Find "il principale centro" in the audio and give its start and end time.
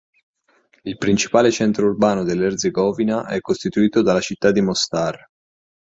0.81-1.85